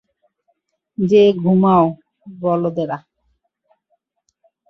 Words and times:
যেয়ে 0.97 1.31
ঘুমাও, 1.41 1.85
বলদেরা! 2.27 2.97